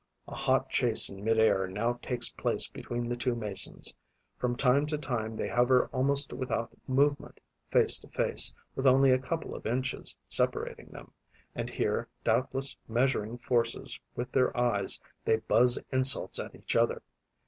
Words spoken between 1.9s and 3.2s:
takes place between the